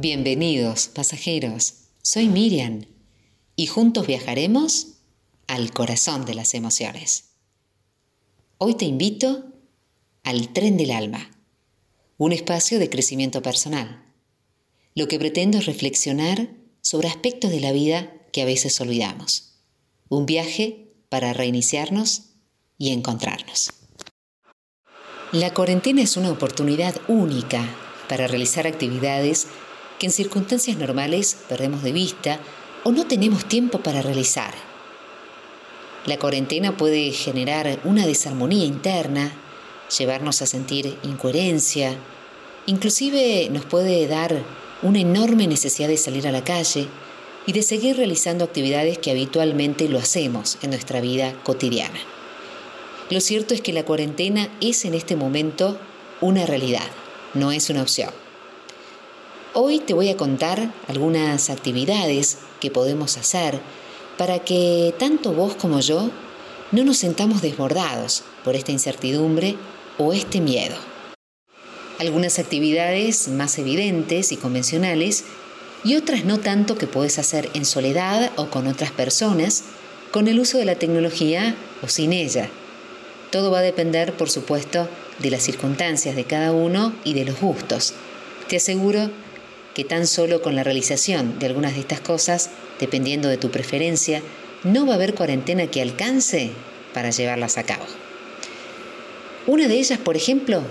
[0.00, 1.74] Bienvenidos, pasajeros.
[2.02, 2.84] Soy Miriam
[3.56, 4.98] y juntos viajaremos
[5.48, 7.30] al corazón de las emociones.
[8.58, 9.46] Hoy te invito
[10.22, 11.32] al tren del alma,
[12.16, 14.04] un espacio de crecimiento personal.
[14.94, 16.48] Lo que pretendo es reflexionar
[16.80, 19.58] sobre aspectos de la vida que a veces olvidamos.
[20.08, 22.36] Un viaje para reiniciarnos
[22.78, 23.72] y encontrarnos.
[25.32, 27.68] La cuarentena es una oportunidad única
[28.08, 29.48] para realizar actividades
[29.98, 32.38] que en circunstancias normales perdemos de vista
[32.84, 34.54] o no tenemos tiempo para realizar.
[36.06, 39.32] La cuarentena puede generar una desarmonía interna,
[39.96, 41.96] llevarnos a sentir incoherencia,
[42.66, 44.42] inclusive nos puede dar
[44.82, 46.86] una enorme necesidad de salir a la calle
[47.46, 51.98] y de seguir realizando actividades que habitualmente lo hacemos en nuestra vida cotidiana.
[53.10, 55.78] Lo cierto es que la cuarentena es en este momento
[56.20, 56.86] una realidad,
[57.34, 58.27] no es una opción.
[59.60, 63.58] Hoy te voy a contar algunas actividades que podemos hacer
[64.16, 66.12] para que tanto vos como yo
[66.70, 69.56] no nos sentamos desbordados por esta incertidumbre
[69.98, 70.76] o este miedo.
[71.98, 75.24] Algunas actividades más evidentes y convencionales
[75.82, 79.64] y otras no tanto que puedes hacer en soledad o con otras personas,
[80.12, 82.48] con el uso de la tecnología o sin ella.
[83.32, 87.40] Todo va a depender, por supuesto, de las circunstancias de cada uno y de los
[87.40, 87.94] gustos.
[88.46, 89.10] Te aseguro
[89.78, 94.22] que tan solo con la realización de algunas de estas cosas, dependiendo de tu preferencia,
[94.64, 96.50] no va a haber cuarentena que alcance
[96.92, 97.84] para llevarlas a cabo.
[99.46, 100.62] Una de ellas, por ejemplo,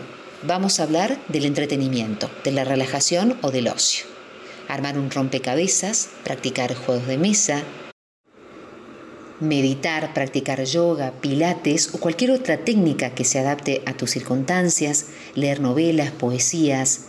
[0.44, 4.06] vamos a hablar del entretenimiento, de la relajación o del ocio.
[4.68, 7.64] Armar un rompecabezas, practicar juegos de mesa,
[9.40, 15.62] meditar, practicar yoga, pilates o cualquier otra técnica que se adapte a tus circunstancias, leer
[15.62, 17.07] novelas, poesías,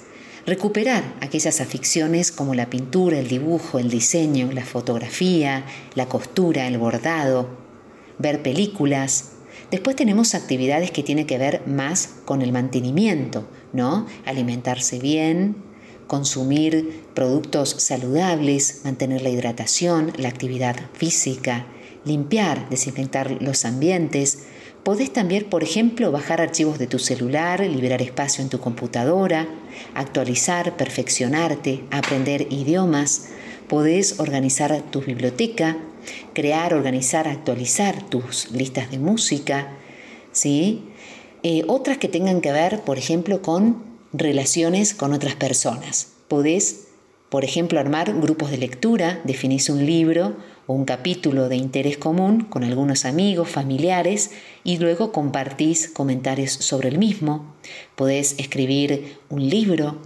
[0.49, 5.65] recuperar aquellas aficiones como la pintura, el dibujo, el diseño, la fotografía,
[5.95, 7.49] la costura, el bordado,
[8.19, 9.33] ver películas.
[9.71, 14.07] Después tenemos actividades que tienen que ver más con el mantenimiento, ¿no?
[14.25, 15.57] Alimentarse bien,
[16.07, 21.67] consumir productos saludables, mantener la hidratación, la actividad física,
[22.07, 24.47] limpiar, desinfectar los ambientes,
[24.83, 29.47] Podés también, por ejemplo, bajar archivos de tu celular, liberar espacio en tu computadora,
[29.95, 33.29] actualizar, perfeccionarte, aprender idiomas.
[33.69, 35.77] Podés organizar tu biblioteca,
[36.33, 39.69] crear, organizar, actualizar tus listas de música.
[40.33, 40.85] ¿sí?
[41.43, 46.09] Eh, otras que tengan que ver, por ejemplo, con relaciones con otras personas.
[46.29, 46.88] Podés,
[47.29, 52.43] por ejemplo, armar grupos de lectura, definís un libro o un capítulo de interés común
[52.43, 54.31] con algunos amigos, familiares
[54.65, 57.55] y luego compartís comentarios sobre el mismo.
[57.97, 59.99] Podés escribir un libro,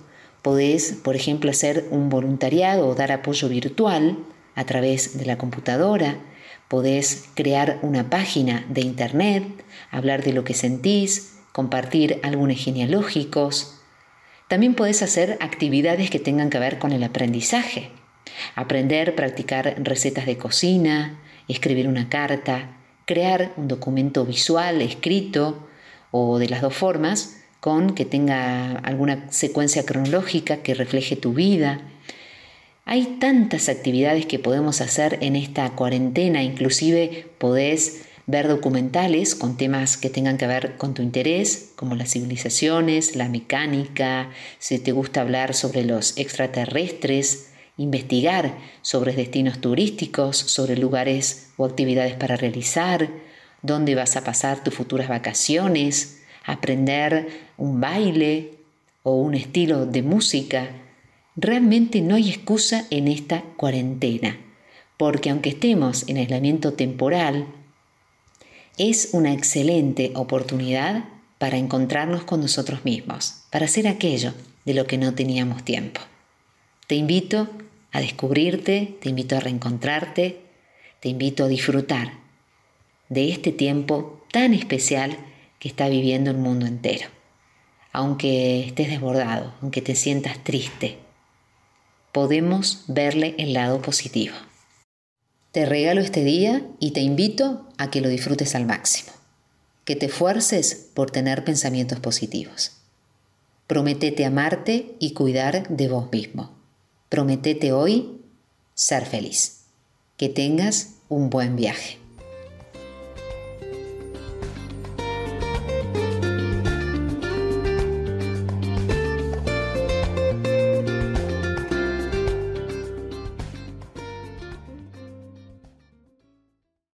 [0.43, 4.19] podés, por ejemplo, hacer un voluntariado o dar apoyo virtual
[4.57, 6.19] a través de la computadora.
[6.67, 9.45] Podés crear una página de internet,
[9.91, 13.82] hablar de lo que sentís, compartir álbumes genealógicos.
[14.53, 17.89] También podés hacer actividades que tengan que ver con el aprendizaje
[18.55, 22.77] Aprender, practicar recetas de cocina, escribir una carta,
[23.07, 25.67] crear un documento visual, escrito
[26.11, 31.81] o de las dos formas, con que tenga alguna secuencia cronológica que refleje tu vida.
[32.85, 39.97] Hay tantas actividades que podemos hacer en esta cuarentena, inclusive podés ver documentales con temas
[39.97, 45.23] que tengan que ver con tu interés, como las civilizaciones, la mecánica, si te gusta
[45.23, 53.09] hablar sobre los extraterrestres, investigar sobre destinos turísticos, sobre lugares o actividades para realizar,
[53.63, 58.59] dónde vas a pasar tus futuras vacaciones, aprender un baile
[59.03, 60.71] o un estilo de música.
[61.35, 64.39] Realmente no hay excusa en esta cuarentena,
[64.97, 67.47] porque aunque estemos en aislamiento temporal,
[68.79, 71.05] es una excelente oportunidad
[71.39, 74.33] para encontrarnos con nosotros mismos, para hacer aquello
[74.65, 76.01] de lo que no teníamos tiempo.
[76.87, 77.49] Te invito
[77.91, 80.41] a descubrirte, te invito a reencontrarte,
[81.01, 82.13] te invito a disfrutar
[83.09, 85.17] de este tiempo tan especial
[85.59, 87.09] que está viviendo el mundo entero.
[87.93, 90.97] Aunque estés desbordado, aunque te sientas triste,
[92.13, 94.35] podemos verle el lado positivo.
[95.53, 99.13] Te regalo este día y te invito a que lo disfrutes al máximo,
[99.85, 102.73] que te esfuerces por tener pensamientos positivos.
[103.67, 106.57] Prometete amarte y cuidar de vos mismo.
[107.11, 108.23] Prometete hoy
[108.75, 109.65] ser feliz.
[110.17, 112.02] Que tengas un buen viaje.